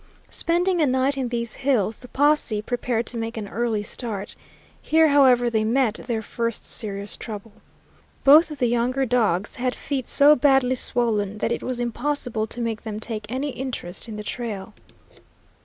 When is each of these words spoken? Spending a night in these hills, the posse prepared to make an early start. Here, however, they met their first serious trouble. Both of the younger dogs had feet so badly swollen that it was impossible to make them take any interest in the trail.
Spending 0.31 0.81
a 0.81 0.87
night 0.87 1.15
in 1.15 1.27
these 1.27 1.53
hills, 1.57 1.99
the 1.99 2.07
posse 2.07 2.59
prepared 2.63 3.05
to 3.05 3.17
make 3.17 3.37
an 3.37 3.47
early 3.47 3.83
start. 3.83 4.33
Here, 4.81 5.09
however, 5.09 5.47
they 5.47 5.63
met 5.63 5.93
their 5.93 6.23
first 6.23 6.63
serious 6.63 7.15
trouble. 7.15 7.51
Both 8.23 8.49
of 8.49 8.57
the 8.57 8.65
younger 8.65 9.05
dogs 9.05 9.57
had 9.57 9.75
feet 9.75 10.07
so 10.07 10.35
badly 10.35 10.73
swollen 10.73 11.37
that 11.37 11.51
it 11.51 11.61
was 11.61 11.79
impossible 11.79 12.47
to 12.47 12.61
make 12.61 12.81
them 12.81 12.99
take 12.99 13.27
any 13.31 13.51
interest 13.51 14.09
in 14.09 14.15
the 14.15 14.23
trail. 14.23 14.73